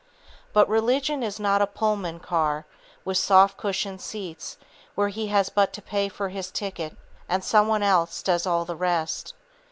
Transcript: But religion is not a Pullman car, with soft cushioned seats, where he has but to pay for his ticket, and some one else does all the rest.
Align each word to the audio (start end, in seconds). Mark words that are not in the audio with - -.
But 0.51 0.67
religion 0.67 1.21
is 1.21 1.39
not 1.39 1.61
a 1.61 1.67
Pullman 1.67 2.19
car, 2.21 2.65
with 3.05 3.19
soft 3.19 3.55
cushioned 3.57 4.01
seats, 4.01 4.57
where 4.95 5.09
he 5.09 5.27
has 5.27 5.49
but 5.49 5.73
to 5.73 5.81
pay 5.83 6.09
for 6.09 6.29
his 6.29 6.49
ticket, 6.49 6.97
and 7.29 7.43
some 7.43 7.67
one 7.67 7.83
else 7.83 8.23
does 8.23 8.47
all 8.47 8.65
the 8.65 8.75
rest. 8.75 9.35